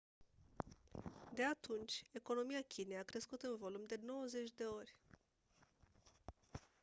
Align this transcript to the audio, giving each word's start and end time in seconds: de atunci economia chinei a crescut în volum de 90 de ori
de 1.35 1.43
atunci 1.45 2.03
economia 2.11 2.61
chinei 2.61 2.97
a 2.97 3.03
crescut 3.03 3.41
în 3.41 3.55
volum 3.57 3.83
de 3.87 3.99
90 4.05 4.49
de 4.55 4.63
ori 4.63 4.97